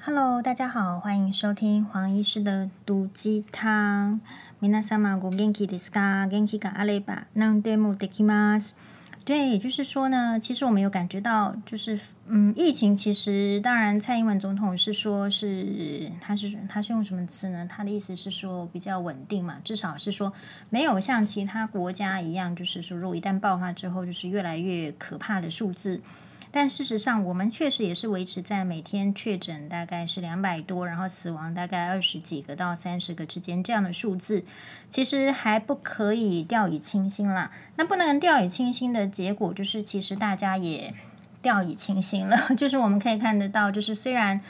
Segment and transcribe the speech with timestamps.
[0.00, 4.20] Hello，大家好，欢迎收听黄医师的毒鸡汤。
[4.60, 6.28] 皆さまお元気ですか？
[6.28, 8.74] 元気があれば何でもできます。
[9.24, 17.66] 对，就是说呢，其实我们有感觉到，就是嗯，疫情其实当然，蔡英文总统是说是他是他是用什么词呢？
[17.68, 20.32] 他的意思是说比较稳定嘛，至少是说
[20.70, 26.00] 没有像其他国家一样，就是说如果一旦爆发之后，就是越来越可怕的数字。
[26.53, 34.43] 但事实上，我们确实也是维持在每天确诊大概是两百多，然后死亡大概二十几个到三十个之间这样的数字，
[34.89, 37.51] 其实还不可以掉以轻心啦。
[37.77, 40.93] 那不能掉以轻心的结果，就是其实大家也
[41.41, 42.37] 掉以轻心了。
[42.57, 44.41] 就是我们可以看得到，就是虽然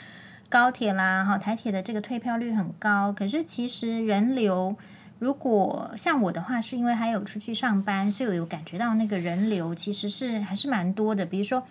[0.48, 4.74] 高铁啦、哈台铁的这个退票率很高，可是其实人流，
[5.20, 11.24] 如果像我的话，是因为还有出去上班，所以我有感觉到那个人流其实是还是蛮多的。
[11.24, 11.62] 比如说。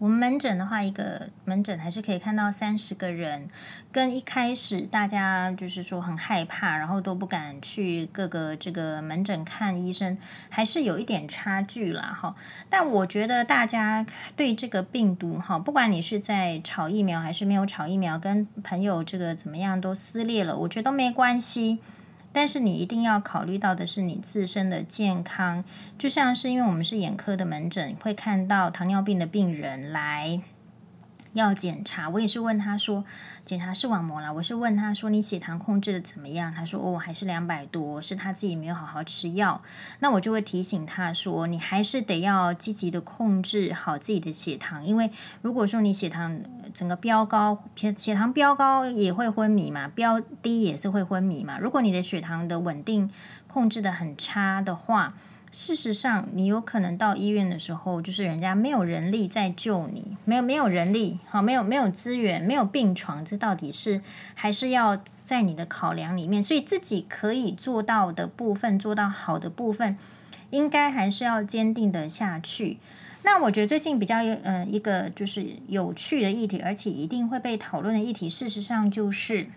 [0.00, 3.50] 我们门诊的话，一个门诊还是可以看到三十个人，
[3.92, 10.16] 跟一开始大家就是说很害怕，然后都不敢去各个这个门诊看医生，
[10.48, 12.34] 还是有一点差距啦哈。
[12.70, 21.80] 但我觉得大家对这个病毒哈，不管你是在炒疫苗还是没有炒疫苗，跟朋友这个怎么样都撕裂了，我觉得都没关系。
[22.32, 25.64] 但是你一定要考虑到的是你自身的健康，
[25.98, 30.40] 就像是因为我们是眼科的门诊，会看到糖尿病的病人来。
[31.32, 33.04] 要检查，我也是问他说，
[33.44, 34.32] 检查视网膜啦。
[34.32, 36.52] 我是问他说，你血糖控制的怎么样？
[36.52, 39.62] 他说，哦，还是两百多，是他自己没有好好吃药。
[40.00, 45.10] 那我就会提醒他说，你还是得要积极的控制好自己的血糖，因为
[45.42, 46.40] 如果说你血糖
[46.74, 51.58] 整个飙高，血糖飙高也会昏迷嘛，飙低也是会昏迷嘛。
[51.58, 53.10] 如果你的血糖的稳定
[53.46, 55.14] 控制的很差的话，
[55.52, 64.00] 事实上，你有可能到医院的时候，就是人家没有人力在救你，没有没有人力，好，没有没有资源，没有病床，这到底是
[64.34, 66.40] 还是要在你的考量里面。
[66.40, 69.98] 所以自己可以做到的部分，做到好的部分，
[70.50, 72.78] 应该还是要坚定的下去。
[73.22, 79.48] 那我觉得最近比较嗯、呃、一个就是有趣的议题，而且一定会被讨论的议题，事实上就是。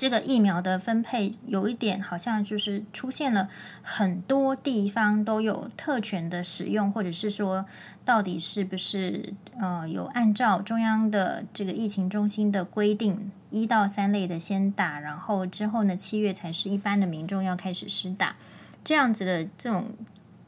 [0.00, 3.50] 这个疫苗的分配有一点好像就是出现了
[3.82, 7.66] 很多地方都有特权的使用，或者是说
[8.02, 18.36] 到底是不是呃有按照中央的这个疫情中心的规定，一到三类的先打，然后之后呢七月才是一般的民众要开始施打，
[18.82, 19.90] 这样子的这种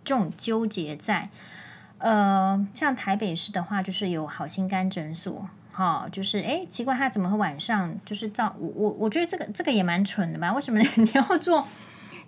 [0.03, 1.29] 这种纠结在，
[1.99, 5.51] 呃，像台北市的话就是有好心肝诊所。
[5.73, 10.53] 好、哦，就是哎，奇怪，他怎么会晚上就是到我我我觉得这个这个也蛮蠢的吧？
[10.53, 11.67] 为什么 你要做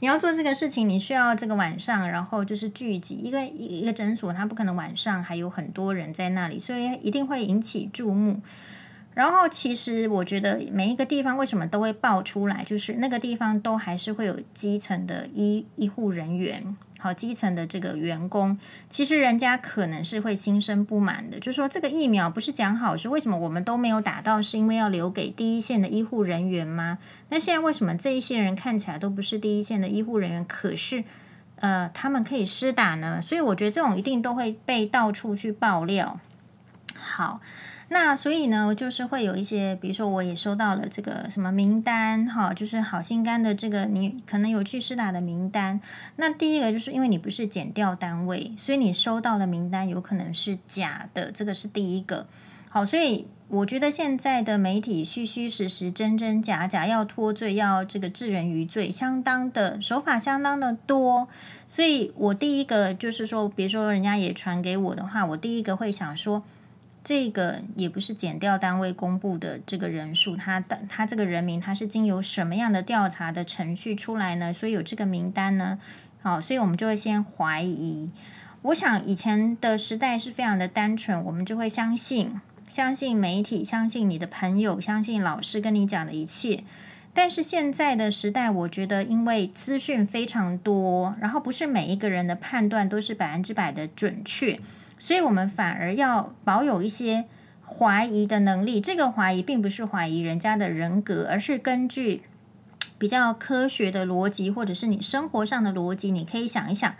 [0.01, 0.89] 你要做这个事情？
[0.89, 8.41] 你需要这个晚上，然后就是聚集一个一一个诊所，他不可能晚上还有很多人在那里，所以一定会引起注目。
[9.15, 16.77] 然后其实我觉得每一个地方为什么都会爆出来，就是那个地方都还是会有基层的医医护人员。
[16.99, 18.59] 好，基层的这个员工，
[18.89, 26.99] 其实人家可能是会心生不满的，就是说这个疫苗不是讲好是为什么我们都没有打到，是因为要留给第一线的医护人员吗？
[27.29, 31.05] 那现在为什么这一些人看起来都不是第一线的医护人员，可是
[31.57, 33.21] 呃他们可以施打呢？
[33.21, 36.19] 所以我觉得这种一定都会被到处去爆料。
[36.97, 37.41] 好。
[37.89, 45.79] 那所以呢，就是会有一些，比如说我也收到了这个什么名单，哈，就是好心肝的这个你可能有去施打的名单。
[46.17, 52.27] 那第一个就是因为你不是检调单位，所以你收到的名单有可能是假的，这个是第一个。
[52.71, 61.29] 好，所以我觉得现在的媒体虚虚实实、真真假假，要脱罪，要这个置人于罪，相当的手法相当的多。
[61.67, 66.43] 所以我第一个就是说，比如说人家也传给我的话，我第一个会想说。
[67.05, 74.55] 这个也不是减调单位公布的这个人数，他的他这个人名他是经由什么样的调查的程序出来呢？
[74.55, 75.79] 所以有这个名单呢，
[76.23, 78.11] 好，所以我们就会先怀疑。
[78.63, 86.65] 我想以前的时代是非常的单纯，我们就会相信，相信媒体，相信你的朋友，相信老师跟你讲的一切。
[87.13, 94.59] 但是现在的时代，我觉得因为资讯非常多，然后不是每一个人的判断都是百分之百的准确。
[95.05, 97.27] 所以我们反而要保有一些
[97.63, 98.81] 怀疑的能力。
[98.81, 102.23] 这个怀疑并不是怀疑人家的人格，而是根据
[102.97, 106.97] 比较科学的逻辑，或者是你生活上的逻辑，你可以想一想，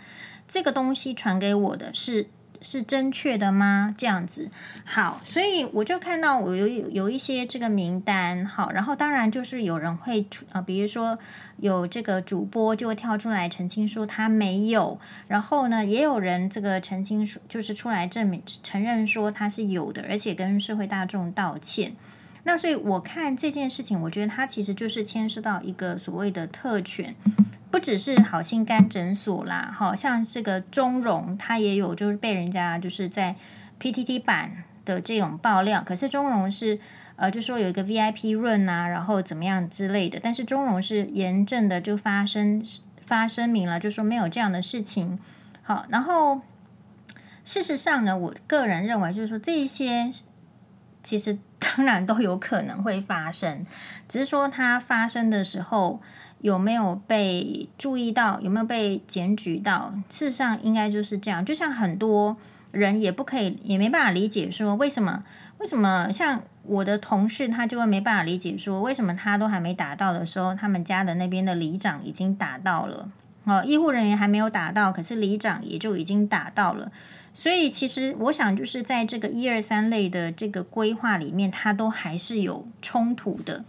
[0.47, 2.27] 这个东西传给我的是。
[2.65, 3.93] 是正确的吗？
[3.95, 4.49] 这样子
[4.83, 11.19] 好，所以我就看到我有有一些这个名单，好，然后当然就是有人会呃，比如说
[11.57, 21.95] 有这个主播就会跳出来澄清说他没有，然后呢，也有人这个澄清说就是出来证明承认说他是有的，而且跟社会大众道歉。
[22.47, 27.15] 那所以我看这件事情，我觉得它其实就是牵涉到一个所谓的特权，
[27.71, 33.35] 不只是好心肝诊所啦，好像这个中荣，它也有就是被人家就是在
[33.81, 36.79] PTT 版的这种爆料，可是中荣是
[37.15, 42.63] 呃，就说有一个 VIP 润啊，然后怎么样之类的，但是中荣是严正的就发声
[43.03, 45.17] 发声明了，就说没有这样的事情。
[45.63, 46.41] 好，然后
[47.43, 50.11] 事实上呢，我个人认为就是说这一些
[51.01, 51.39] 其实。
[51.65, 53.65] 当然都有可能会发生，
[54.07, 55.99] 只是说它发生的时候
[56.41, 59.93] 有没有被注意到，有没有被检举到？
[60.09, 61.43] 事实上应该就是这样。
[61.43, 62.37] 就像很多
[62.71, 65.23] 人也不可以，也没办法理解说为什么
[65.57, 73.09] 为什么像我的同事他就会没办法理解说为什么他都还没打到的时候，他们家的那边的里长已经打到了，
[73.45, 76.91] 哦，医护人员还没有打到，可是里长也就已经打到了。
[77.37, 83.65] 所以，其实我想，就是在这个一二三类的这个规划里面，它都还是有冲突的。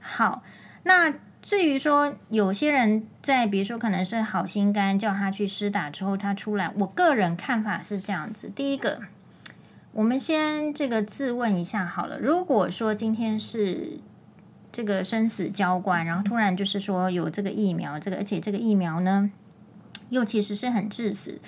[0.00, 0.44] 好，
[0.84, 1.12] 那
[1.42, 8.48] 至于说有些人在，比如说可能是好心肝叫他去施打之后，他出来，我个人看法是这样子。
[8.54, 9.00] 第一个，
[9.90, 12.20] 我们先这个自问一下好了。
[12.20, 13.98] 如果说今天是
[14.70, 19.32] 这个生死交关，然后突然就是说有这个疫苗，这个而且这个疫苗呢，
[20.10, 21.40] 又其实是很致死。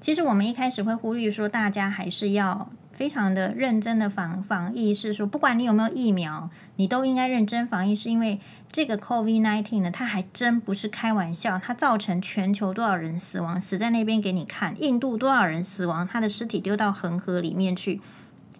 [0.00, 8.40] 其实我们一开始会呼吁说，大家还是要非常的认真的防防疫，是说不管你有没有疫苗，你都应该认真防疫，是因为
[8.70, 18.00] 这个 COVID-19 呢，它还真不是开玩笑，它造成全球多少人死亡，死在那边给你看，印度多少人死亡，他的尸体丢到恒河里面去，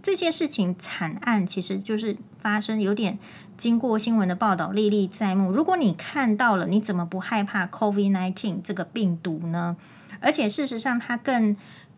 [0.03, 3.19] 这些事情惨案其实就是发生，有点
[3.57, 5.53] 经过新闻的报道历历在目。
[5.53, 9.77] 如果你看到了，你怎么不害怕 COVID-19 这个病毒呢？
[10.21, 11.57] 而且事实上，它更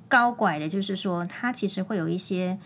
[0.08, 2.58] 高拐的就是说，它其实会有一些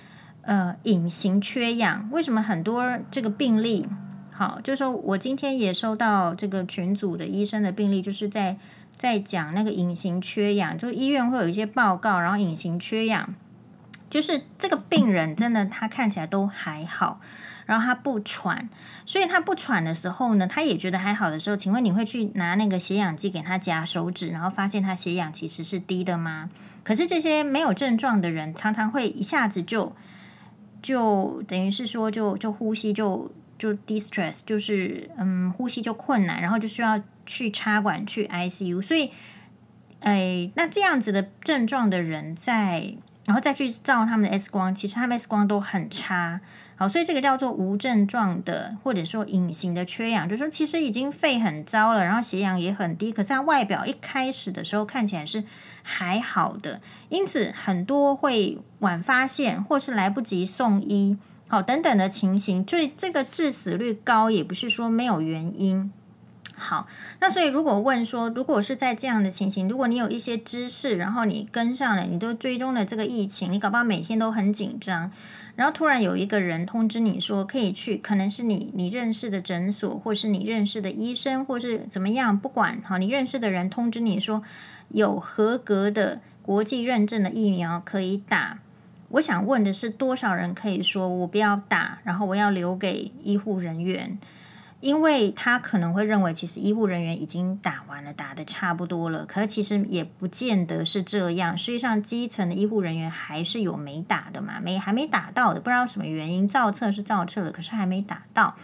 [0.42, 2.08] 呃隐形缺氧。
[2.12, 3.86] 为什么很多这个病例？
[4.32, 8.58] 好，就是说我今天也收到这个群组的医生的病例，就是在
[8.96, 13.34] 在讲那个隐形缺氧，就医院会有一些报告，然后隐形缺氧，
[14.10, 17.20] 就是这个病人真的他看起来都还好。
[17.66, 18.68] 然后他不喘，
[19.06, 26.50] 所以他不喘的时候呢，他也觉得还好的时候，请问你会去拿那个血氧机给他夹手指，然后发现他血氧其实是低的吗？
[26.82, 29.94] 可是这些没有症状的人，常常会一下子就
[30.82, 38.82] 就等于是说就就呼吸就就 distress，就是嗯呼吸就困难，然后就需要去插管去 ICU。
[38.82, 39.10] 所以，
[40.00, 42.94] 哎，那这样子的症状的人在，
[43.24, 46.40] 然后再去照他们的 X 光，其实他们 X 光都很差。
[46.76, 55.44] 好，所以这个叫做无症状的，或者说隐形的缺氧，就是说其实已经肺很糟了，然后血氧也很低，可是它外表一开始的时候看起来是
[55.84, 56.80] 还好的，
[57.10, 61.16] 因此很多会晚发现或是来不及送医，
[61.46, 65.92] 好等等的情形，所以这个致死率高也不是说没有原因。
[66.56, 66.86] 好，
[67.20, 75.10] 那所以如果问说，如果是在这样的情形，如果你有一些知识，然后你跟上了，你都追踪了这个疫情，你搞不好每天都很紧张。
[75.56, 84.42] 然后突然有一个人通知你说可以去，可能是你你认识的诊所，或是你认识的医生，或是怎么样，不管好，你认识的人通知你说
[84.88, 88.58] 有合格的国际认证的疫苗可以打。
[89.10, 94.18] 我想问的是，多少人可以说我不要打，然后我要留给医护人员？
[94.84, 99.24] 因为他可能会认为，其实医护人员已经打完了，打得差不多了。
[99.24, 101.56] 可是其实也不见得是这样。
[101.56, 106.46] 实际上，基层的医护人员还是有没打的嘛，没还没打到的，不知道什么原因。
[106.46, 108.56] 造册是造册了，可是还没打到。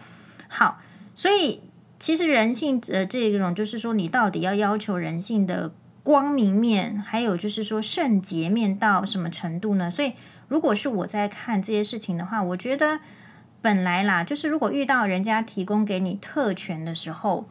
[0.47, 0.79] 好，
[1.15, 1.63] 所以
[1.99, 9.91] 其实人性呃这种就是说，你到底要要求人性的光明面，还有就是说圣洁面到什么程度呢？
[9.91, 10.13] 所以，
[10.49, 13.01] 如果是我在看这些事情的话，我觉得。
[13.63, 17.47] 本来啦，就是如果遇到人家提供给你特权的时候，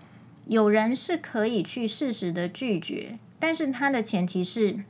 [0.48, 4.84] 有人是可以去适时的拒绝，但是他的前提是，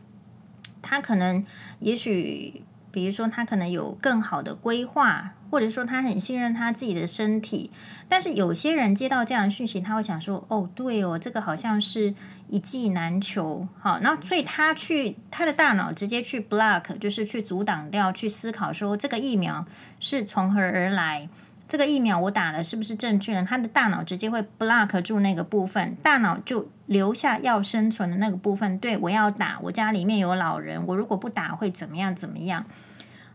[0.82, 1.46] 他可能
[1.80, 2.64] 也许。
[3.00, 7.72] 比如说，他可能有更好的规划，或者说他很信任他自己的身体。
[8.10, 12.14] 但是有些人接到这样的讯息，他会想说：“哦，对哦，这个好像是
[12.50, 19.66] 一计难求。”好，那所以他去他的大脑直接去 block，就是去阻挡掉，去思考说这个疫苗
[20.02, 21.30] 是从何而来。
[21.70, 23.44] 这个疫苗我打了是不是正确的？
[23.44, 28.76] 他的大脑直接会 block 住那个部分，大脑就留下要生存的那个部分。
[28.80, 32.16] 对，我要打，我家里面有老人，我如果不打会怎么样？
[32.16, 32.66] 怎么样？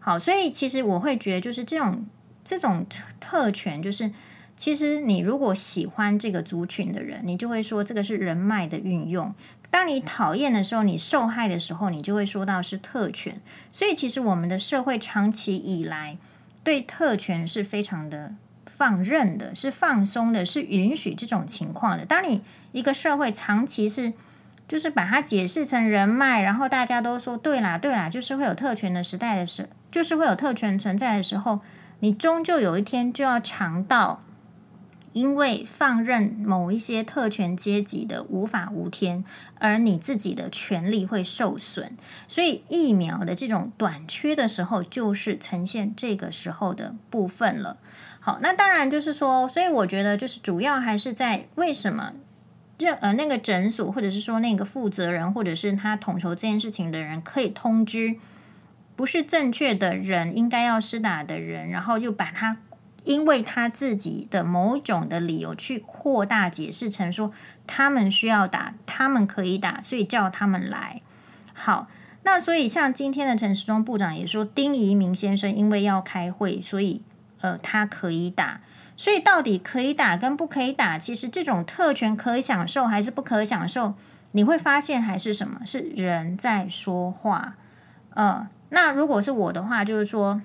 [0.04, 2.04] 好，所以其实我会觉得，就是这种
[2.44, 2.84] 这种
[3.18, 4.10] 特权，就是
[4.54, 9.34] 其实你如果喜欢这个族群的人，你就会说这个是人脉的运用；
[9.70, 13.40] 当你讨厌的时候，你受害的时候，你就会说到是特权。
[13.72, 16.18] 所以其实我们的社会长期以来。
[16.62, 18.32] 对特权是非常的
[18.64, 22.06] 放任的，是放松的，是允许这种情况的。
[22.06, 22.40] 当你
[22.72, 24.14] 一个社会长期是
[24.66, 31.60] 就是把它解释成人脉，然后大家都说对啦对啦，就是会有特权的时代的时，就是会有特权存在的时候，
[32.00, 34.22] 你终究有一天就要尝到。
[35.12, 39.24] 因为放任某一些特权阶级的无法无天，
[39.60, 41.92] 而你自己的权利会受损，
[42.26, 47.76] 所以疫苗的这种短缺的时候，就是呈现这个时候的部分了。
[48.18, 52.14] 好，那当然就是说，所以我觉得就是主要还是在为什么
[52.76, 58.16] 这呃那个诊所，或者是说那个负责人，或者是他统筹这件事情的人，可以通知
[58.96, 62.58] 不是正确的人应该要施打的人，然后就把他。
[63.04, 67.30] 因为他自己的某种的理由去扩大解释成说
[67.66, 71.02] 他们需要打，他们可以打，所以叫他们来。
[71.52, 71.86] 好，
[72.22, 77.02] 那所以像今天的陈时中部长也说，丁怡明先生因为要开会，所以
[77.42, 78.62] 呃他可以打。
[78.96, 83.92] 所以到底可以打跟不可以打，其实这种特权可以享受还是不可享受，
[84.32, 85.60] 你会发现还是什么？
[85.66, 87.56] 是人在说话。
[88.14, 90.42] 呃，那如果是我的话，就是说。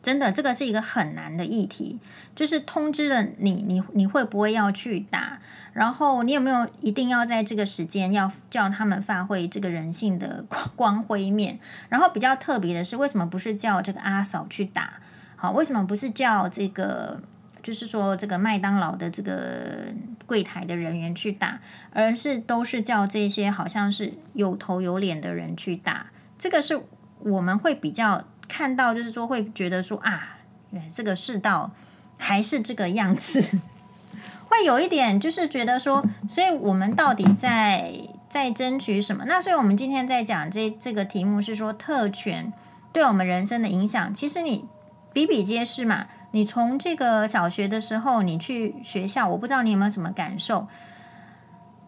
[0.00, 1.98] 真的，这个是一个很难的议题，
[2.34, 5.40] 就是通知了你，你你会不会要去打？
[5.72, 10.44] 然后你有没有一定要在这个时间要叫他们发挥这个人性的
[10.76, 11.58] 光辉面？
[11.88, 15.00] 然后比较特别的是，为什么不是叫这个阿嫂去打？
[15.34, 17.20] 好，为什么不是叫这个，
[17.60, 19.88] 就是说这个麦当劳的这个
[20.26, 21.60] 柜台的人员去打，
[21.92, 26.06] 而是都是叫这些好像是有头有脸的人去打？
[26.38, 26.80] 这个是
[27.20, 28.24] 我们会比较。
[28.50, 30.38] 看到就是说会觉得说啊，
[30.90, 31.70] 这个世道
[32.16, 33.60] 还是这个样子，
[34.48, 37.92] 会有一点就是觉得说，所以我们到底在
[38.26, 39.26] 在争取什么？
[39.26, 42.50] 那所以我们今天在讲这这个题目是说特权
[42.90, 44.64] 对我们人生的影响，其实你
[45.12, 46.06] 比比皆是嘛。
[46.30, 50.66] 你从这个小学的时候，你去学校，我不知道你有没有什么感受。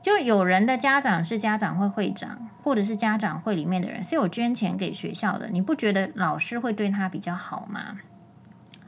[0.02, 7.96] 就有人的家长是家长会会长，或者是家长会里面的人是有捐钱给学校的，你不觉得老师会对他比较好吗？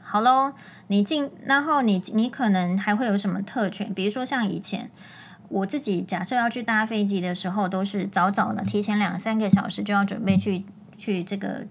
[0.01, 0.53] 好喽，
[0.87, 3.93] 你进，然后你你可能还会有什么特权？
[3.93, 4.91] 比如说像以前
[5.49, 10.65] 我自己假设要去搭飞机的时候，都是早早的提前两三个小时就要准备去
[10.97, 11.65] 去这个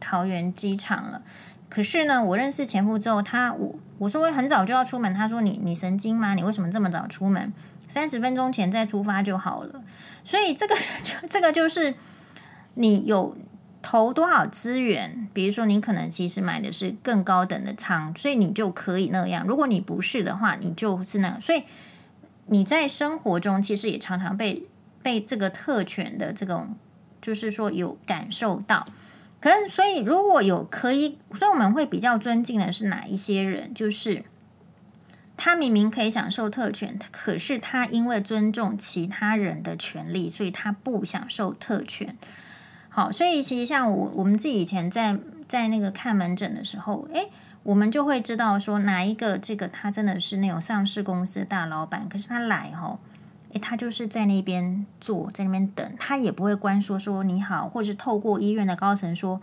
[0.00, 1.22] 桃园机场了。
[1.68, 6.34] 可是呢，我认识前夫之后，他我我说我很早就要出门，他说你你神经吗？
[6.34, 7.52] 你为什么这么早出门？
[7.88, 9.82] 三十分钟前再出发就好了，
[10.24, 11.94] 所以这个就 这个就是
[12.74, 13.36] 你有
[13.80, 19.46] 投多少资源，比如说你可能其实买的是更高等的仓，所以你就可以那样。
[19.46, 21.40] 如果你不是的话，你就是那样。
[21.40, 21.62] 所以
[22.46, 24.64] 你在生活中其实也常常被
[25.02, 26.74] 被这个特权的这种，
[27.22, 28.86] 就是说有感受到。
[29.40, 33.72] 可是所以如果有可以，所以我们会比较尊敬的是哪一些人？
[33.72, 34.24] 就是。
[35.36, 42.16] 他明明可以享受特权，可是他因为尊重其他人的权利，所以他不享受特权。
[42.88, 47.28] 好，所以其实像我我们自己以前在在那个看门诊的时候，诶，
[47.62, 52.98] 我们就会知道说哪一个这个他真的是那种上市公司大老板，可是他来吼，
[53.52, 59.42] 诶，他就是在那边坐在那边等，他也不会关说说你好，或是透过医院的高层说，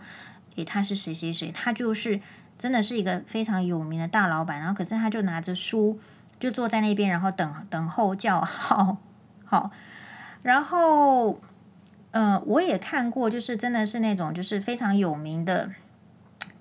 [0.56, 2.20] 诶，他是谁谁谁，他就是。
[2.56, 5.98] 真的是一个非常有名的大老板，然后可是他就拿着书
[6.38, 8.98] 就坐在那边，然后等等候叫号，
[9.44, 9.70] 好，
[10.42, 11.40] 然后
[12.12, 15.70] 呃，我也看过，就是真的是那种就是非常有名的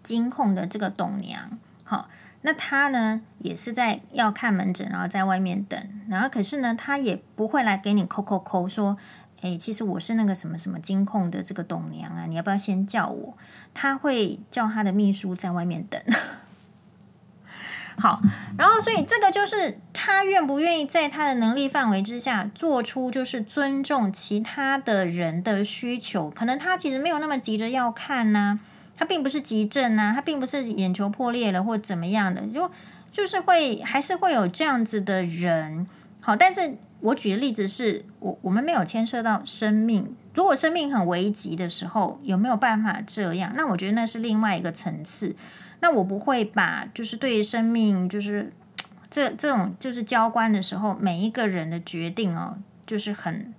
[0.02, 2.10] 金控的这个董娘，好，
[2.42, 8.98] 那他呢也是在要看门诊，然后在外面等，然后可是呢他也不会来给你扣扣扣说。
[9.44, 13.38] 诶，其实我是那个什么什么金控的这个董娘啊，你要不要先叫我？
[13.74, 16.02] 他会叫他的秘书在外面等。
[18.00, 18.22] 好，
[18.58, 26.30] 然后所以这个就是他愿不愿意在他的能力范围之下做出，就是尊重其他的人的需求。
[26.30, 28.60] 可能他其实没有那么急着要看呐、啊，
[28.98, 32.72] 他并不是急症呐，他并不是眼球破裂了或怎么样的，就
[33.12, 35.86] 就是会还是会有这样子的人。
[36.22, 36.78] 好，但是。
[37.04, 43.52] 我举的例子是我我们没有牵涉到生命，如果生命很危急的时候，有没有办法这样？
[43.56, 45.36] 那我觉得那是另外一个层次。
[45.82, 48.54] 那我不会把就是对于生命，就是
[49.12, 53.54] 这这种就是交关的时候，每一个人的决定哦，就是很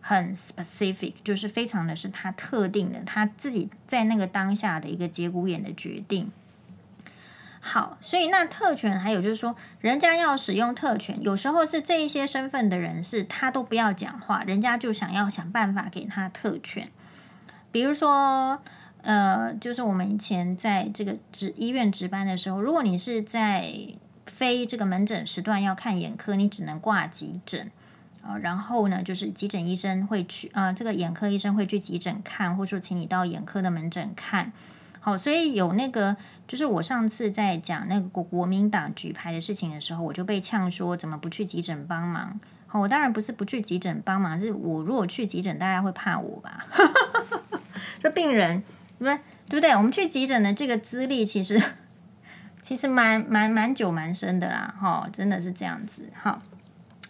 [0.00, 6.32] 很 specific，就是非常的是他特定的，他自己在那个当下的一个节骨眼的决定。
[7.62, 16.90] 好，所以那特权还有就是说，人家要使用特权，有时候是这一些身份的人士，他都不要讲话，人家就想要想办法给他特权。
[17.70, 18.62] 比如说，
[19.02, 23.70] 呃，就是我们以前在这个值医院值班的时候，如果你是在
[24.24, 27.70] 非这个门诊时段要看眼科，你只能挂急诊
[28.22, 28.38] 啊。
[28.38, 34.50] 然后呢，就是急诊医生会去啊，这个眼科医生会去急诊看，或者说请你到眼科的门诊看。
[35.02, 36.16] 好，所以有那个，
[36.46, 42.38] 就是我上次在讲那个国国民党举牌的事情的时候，我就被呛说怎么不去急诊帮忙。
[42.66, 46.66] 好，我当然不是不去急诊帮忙，是我如果去急诊，大家会怕我吧？
[48.00, 48.62] 说病人，
[48.98, 49.16] 对不对？
[49.48, 49.70] 对不对？
[49.74, 51.60] 我们去急诊的这个资历，其实
[52.60, 56.12] 其实蛮蛮蛮久蛮深的啦，哈，真的是这样子。
[56.14, 56.42] 好，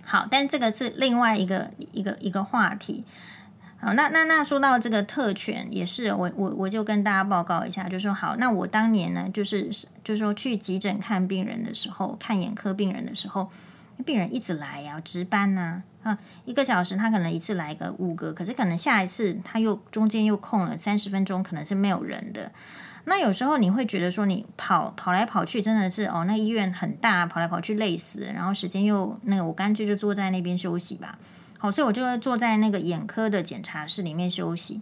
[0.05, 3.05] 好，但这个是另外一个一个一个话题。
[3.83, 9.71] 好，那那那说到这个特权，也是我我我就跟大家报告一下，就说好，那我当年呢，就是
[10.05, 13.51] 就是说去急诊看病人的时候，看眼科病人的时候，
[14.05, 22.53] 病人一直来呀，值班呐，啊，一个小时他可能一次来个五个，可是可能下一次他又中间又空了三十分钟，可能是没有人的。
[23.07, 31.19] 那有时候你会觉得说，你跑跑来跑去，真的是哦，那医院很大，跑来跑去累死，然后时间又那个，我干脆就坐在那边休息吧。
[31.61, 34.81] 好，所以我就会坐在那个眼科的检查室里面休息。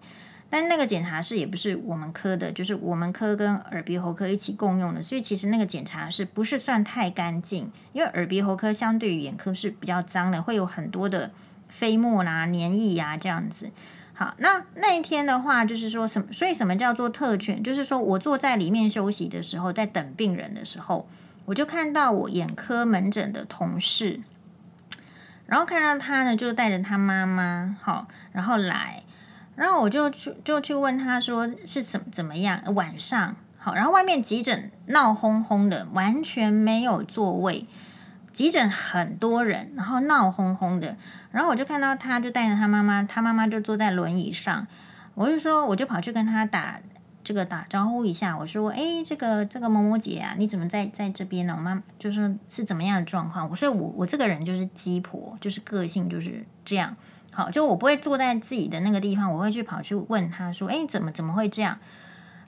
[0.49, 11.33] 但那个检查室也不是我们科的，就是我们科跟耳鼻喉科一起共用的，所以其实那个检查室不是算太干净，因为耳鼻喉科相对于眼科是比较脏的，会有很多的
[11.69, 13.71] 飞沫啦、黏液呀这样子。
[14.15, 16.33] 好，那那一天的话，就是说什么？
[16.33, 17.63] 所以什么叫做特权？
[17.63, 21.07] 就是说我坐在里面休息的时候，在等病人的时候，
[21.45, 24.21] 我就看到我眼科门诊的同事。
[25.49, 29.03] 然后看到他呢，就带着他妈妈，好，然后来，
[29.57, 32.63] 然后我就去就去问他说是怎怎么样？
[32.75, 37.67] 晚上好，然后外面急诊闹哄哄的，完全没有座位，
[38.31, 40.99] 急诊很多人，然后闹哄哄的，
[41.33, 44.67] 然后我就看到他就带着他妈妈，他妈妈就坐在轮椅上，
[45.15, 46.79] 我就说我就跑去跟他打。
[47.29, 51.53] 这个打招呼一下，我说：“哎，这个这个某某姐啊，你怎么在在这边呢？
[51.55, 53.51] 我妈就是是怎么样的状况？
[53.51, 56.97] 我说我我这个人就是鸡婆，就是个性就是这样。
[57.31, 61.79] 好，就我不会坐在自己的那个地方，我会去跑去问他说：哎，怎么怎么会这样？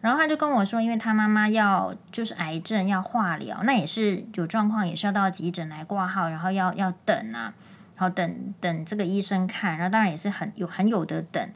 [0.00, 7.52] 然后他就跟我说，因为他妈妈要就是癌症要化疗，那也是有状况，也是要到急诊来挂号，然后要要等啊，
[7.96, 11.46] 然后等等这个医生看，然后当然也是很有很有得等。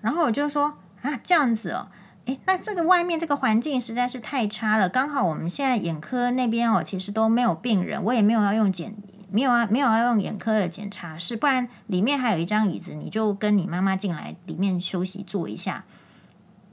[0.00, 1.86] 然后我就说啊，这样子哦。”
[2.26, 4.88] 诶，那这个外面这个环境实在是太差了。
[4.88, 8.94] 刚好我们现在眼科那边哦，其实都没有病人，我也没有要用检，
[9.30, 15.84] 没有啊，没有要用眼科的检查室，不然里面还有一张椅子，你就跟你妈妈进来里面休息坐一下。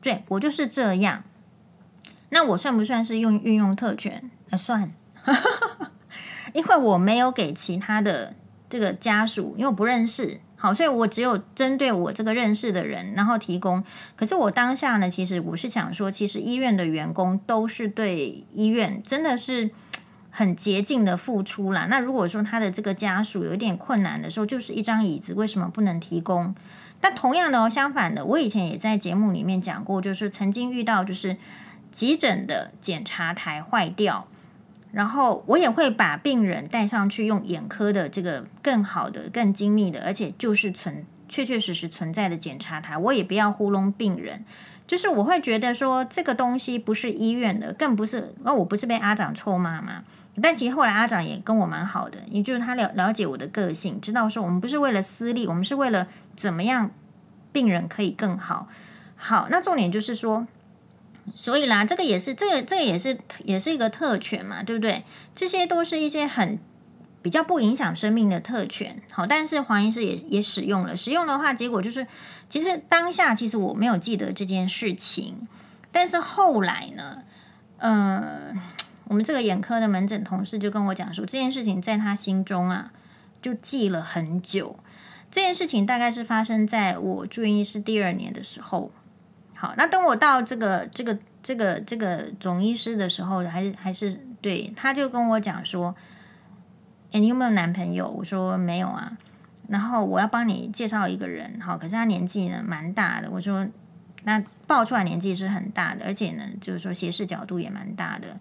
[0.02, 1.24] 对，我就是这样。
[2.30, 4.32] 那我算不算是用运用特权？
[4.52, 4.94] 呃，算，
[6.54, 8.34] 因为我没有给其他的
[8.70, 10.40] 这个家属，因为我不认识。
[10.62, 13.84] 好，所以我只有针对我这个认识的人，然后提供。
[14.16, 19.72] 可是我当下呢，其实我是想说，其实医院的员工都是对医院真的是
[20.30, 21.88] 很竭尽的付出啦。
[21.90, 26.54] 那如果说他的这个家属有一点困难的时候，就是一张椅子，为什么不能提供？
[27.00, 31.38] 但同样的，相反的，我以前也在节目里面讲过，就是曾经遇到就是
[31.92, 34.28] 急诊的检查台坏掉。
[34.92, 42.98] 然后我也会把病人带上去，用眼科的这个更好的、更精密的，而且就是存确确实实存在的检查台。
[42.98, 44.44] 我也不要糊弄病人，
[44.86, 48.34] 就是我会觉得说这个东西不是医院的，更不是。
[48.44, 50.04] 那我不是被阿长臭骂吗？
[50.42, 56.92] 但其实后来阿长也跟我蛮好的，也就是他了了解我的个性，知道说我们不是为了私利，我们是为了怎么样
[57.54, 58.68] 病人可以更好。
[59.16, 60.48] 好，那重点就是说。
[61.36, 65.04] 所以啦，这个也是，这个这个也是，也是一个特权嘛，对不对？
[65.34, 66.60] 这些都是一些很
[67.22, 69.02] 比较不影响生命的特权。
[69.12, 72.06] 好，但是黄医师也也使用了，使用的话，结果就是，
[72.50, 75.48] 其实当下其实我没有记得这件事情，
[75.92, 77.24] 但是后来呢，
[77.78, 78.54] 呃，
[79.06, 82.92] 我们这个眼科的门诊同事就跟我讲说，这件事情在他心中啊，
[83.42, 84.78] 就记了很久。
[85.30, 88.92] 这件事情大概是发生在我住院医师第二年的时候。
[89.62, 95.96] 好，那等我到这个这个这个这个总医师的时候，还是还是对，他就跟我讲说
[97.14, 99.16] ：“诶，你有没有男朋友？”我说：“没有啊。”
[99.70, 103.30] 然后我要帮你介绍一个人，好，可是他年纪呢蛮大的。
[103.30, 103.68] 我说
[104.26, 108.40] ：“那报出来年纪是很大的，而且呢，就是说斜视角度也蛮大的。”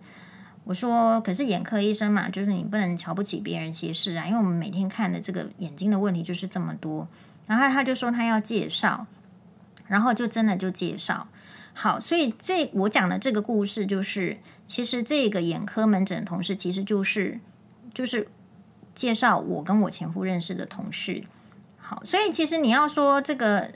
[0.65, 7.07] 我说：“可是眼科医生嘛，就是你不能瞧不起别人斜视啊，因为我们每天看的这个眼睛的问题就是这么多。”
[7.47, 9.07] 然后他就说他要介绍。
[9.91, 11.27] 然后就真的就介绍
[11.75, 17.41] 好，所以这我讲的这个故事就是，其实这个眼科门诊同事其实就是
[17.93, 18.29] 就是
[18.95, 21.23] 介绍我跟我前夫认识的同事。
[21.79, 23.71] 好，所以其实你要说这个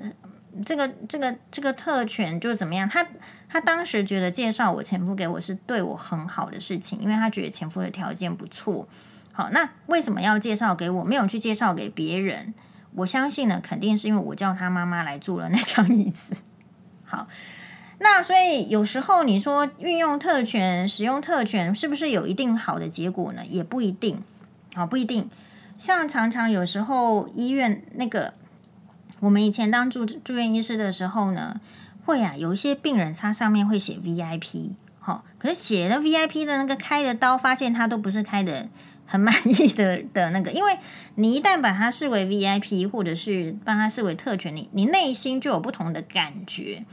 [0.64, 3.07] 这个这个这个特权就是怎么样，他
[3.48, 8.88] 他当时觉得介绍我前夫给我是对我很好的事情，因为他觉得前夫的条件不错。
[9.33, 11.05] 好，那为什么要介绍给我？
[11.05, 12.55] 没有去介绍给别人？
[12.96, 16.37] 我相信呢，肯定是因为我叫他妈妈来坐了那张椅子。
[17.04, 17.28] 好，
[17.98, 23.44] 那所以有时候你说运用特权、使用特权，是不是有一定好的结果呢？
[23.46, 24.22] 也不一定。
[24.74, 25.28] 好，不一定。
[25.76, 28.35] 像常常有时候医院那个，
[29.20, 31.61] 我们以前当住住院医师的时候呢，
[32.04, 38.68] 会啊，有一些病人他上面会写 VIP，好，可是写的 VIP 的那个开的刀，发现他都不是开的
[39.07, 40.79] 很满意的的那个，因为
[41.17, 46.85] 你一旦把它视为 VIP，或者是把它视为特权，你你内心就有不同的感觉。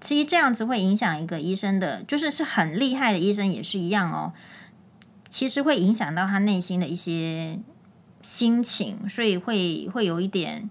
[0.00, 4.32] 其实这样子会影响一个医生的，就是是很厉害的医生也是一样哦。
[5.28, 7.58] 其实会影响到他内心的一些
[8.22, 10.68] 心情，所以会会有一点，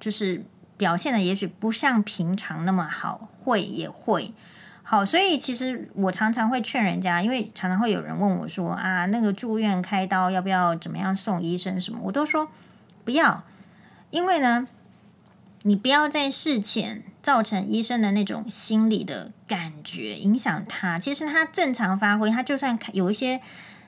[0.00, 0.44] 就是
[0.76, 4.32] 表现的也许不像平常那么好，会也会
[4.92, 5.04] 好。
[5.04, 12.48] 所以其实我常常会劝人家，因为常常会有人问我说啊，那个住院开刀要不要怎么样送医生什么，我都说
[13.04, 13.42] 不要，
[14.10, 14.68] 因为呢，
[15.62, 20.98] 你不要在事前造成医生的那种心理的感觉，影响他。
[20.98, 23.40] 其实他正常发挥，他就算有一些。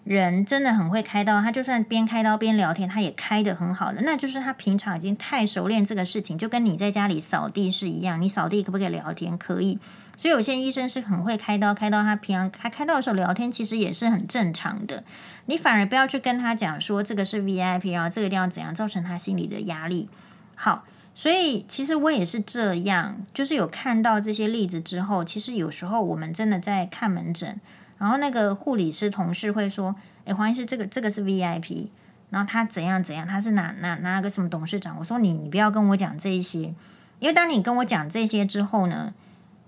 [0.05, 4.03] 人真的很会开刀，他就算边开刀边聊天，他也开得很好的。
[4.03, 8.21] 那就是他平常已经太熟练这个事情，就跟你在家里扫地是一样。
[8.21, 9.37] 你扫地可不可以聊天？
[9.39, 9.79] 可以。
[10.19, 15.03] 所以有些医生是很会开刀，开刀他平常开开刀的时候聊天，其实也是很正常的。
[15.47, 20.11] 你反而不要去跟他讲说这个是 VIP，然后这个地方怎样，造成他心里的压力。
[20.55, 27.59] 好，所以其实我也是这样，就是有看到这些例子之后，其实有时候我们真的在看门诊。
[27.99, 29.95] 然后那个护理师同事会说
[30.27, 31.89] ：“诶，黄医师，这个这个是 VIP，
[32.31, 36.75] 然后他怎样怎样，他是哪哪哪个什么董事长？”我说：“你你不要跟我讲这些，
[37.21, 39.15] 因为当你跟我讲这些之后呢，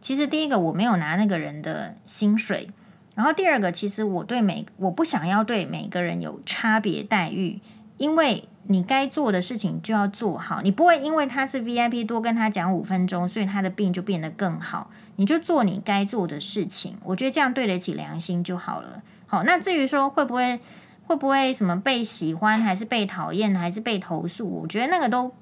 [0.00, 2.70] 其实第一个我没有拿那个人的薪水，
[3.14, 7.60] 然后第二个其实我对每我不想要对每个人有差别待遇，
[7.96, 19.02] 因为你该做的事情就要做好，你不会因为他是 VIP 多跟他讲五分钟，所以他的病就变得更好。”你就做你该做的事情，我觉得这样对得起良心就好了。
[19.26, 20.60] 好，那至于说会不会
[21.06, 25.32] 会不会什么被喜欢，还是被讨厌，还是被投诉，我觉得那个都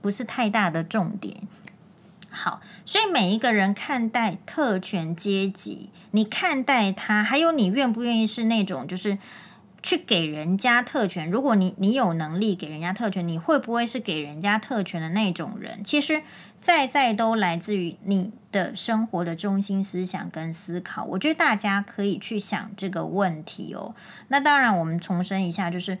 [0.00, 1.36] 不是太大的重点。
[2.28, 9.16] 好，所以每一个人看待特权阶级，你看待他，还有你愿不愿意是那种就是
[9.82, 11.30] 去给人家特权。
[11.30, 15.82] 如果你你有能力给人家特权，你会不会是给人家特权的那种人？
[15.82, 16.22] 其实。
[16.64, 23.94] 在在都来自于你的生活的中心思想跟思考，我觉得大家可以去想这个问题哦。
[24.28, 25.98] 那当然，我们重申一下，就是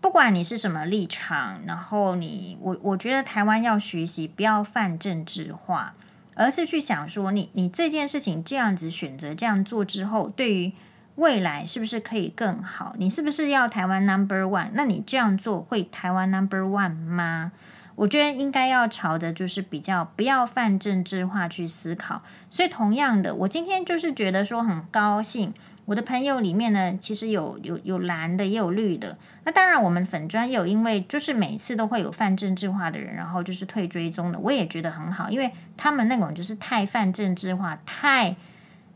[0.00, 5.94] 不管你是什么立场，然后你我我觉得台湾要学习不要泛政治化，
[6.34, 10.72] 而是去想说你你这件事情这样子选择这样做之后，对于
[11.14, 12.96] 未来是不是可以更好？
[12.98, 14.70] 你是不是要台湾 Number One？
[14.72, 17.52] 那你这样做会台湾 Number One 吗？
[17.94, 25.52] 我觉得应该要朝的就是比较不要泛政治化去思考，所以同样的，我今天就是觉得说很高兴，
[25.84, 38.36] 我的朋友里面呢，其实有有有蓝的也有绿的，那当然我们粉专也有，因为就是每次都会有泛政治化的人，然后就是退追踪的，我也觉得很好，因为他们那种就是太泛政治化，太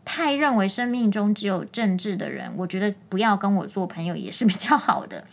[0.04, 5.24] 太认为生命中只有政治的人，我觉得不要跟我做朋友也是比较好的。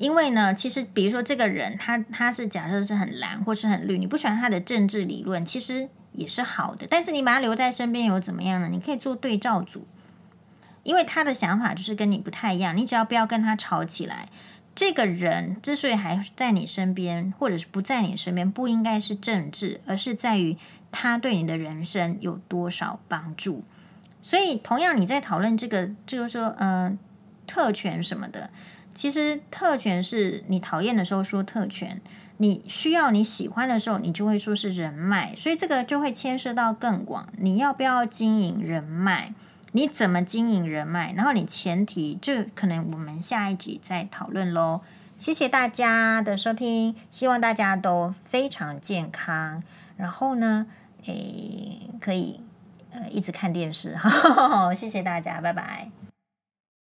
[0.00, 6.86] 因为呢，其实比如说这个人，他他是假设是很蓝或是很绿，你不喜欢他的政治理论，其实也是好的。
[6.88, 8.68] 但是你把他留在身边又怎么样呢？
[8.70, 9.86] 你可以做对照组，
[10.84, 12.74] 因为他的想法就是跟你不太一样。
[12.74, 14.30] 你只要不要跟他吵起来，
[14.74, 20.56] 这个人之所以还在你身边，或者是不在你身边，不应该是政治，而是在于
[20.90, 23.64] 他对你的人生有多少帮助。
[24.22, 26.98] 所以，同样你在讨论这个，就是说，嗯、呃，
[27.46, 28.48] 特权什么的。
[28.94, 32.00] 其实特权是你讨厌的时候说特权，
[32.38, 37.28] 你需要你喜欢的时候，你就会说是人脉，所以这个就会牵涉到更广。
[37.38, 39.34] 你要不要经营人脉？
[39.72, 41.12] 你怎么经营人脉？
[41.12, 44.80] 然后你前提，这可能我们下一集再讨论喽。
[45.18, 49.62] 谢谢大家的收听，希望大家都非常健康。
[49.96, 50.66] 然后呢，
[51.04, 52.40] 诶，可以
[52.90, 55.90] 呃一直看电视，哈哈哈， 谢谢大家，拜拜。